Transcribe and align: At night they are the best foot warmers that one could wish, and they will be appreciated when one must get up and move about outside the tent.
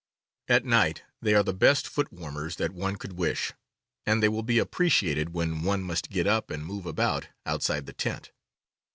At 0.47 0.65
night 0.65 1.03
they 1.21 1.35
are 1.35 1.43
the 1.43 1.53
best 1.53 1.87
foot 1.87 2.11
warmers 2.11 2.55
that 2.55 2.71
one 2.71 2.95
could 2.95 3.13
wish, 3.13 3.53
and 4.03 4.23
they 4.23 4.29
will 4.29 4.41
be 4.41 4.57
appreciated 4.57 5.35
when 5.35 5.61
one 5.61 5.83
must 5.83 6.09
get 6.09 6.25
up 6.25 6.49
and 6.49 6.65
move 6.65 6.87
about 6.87 7.27
outside 7.45 7.85
the 7.85 7.93
tent. 7.93 8.31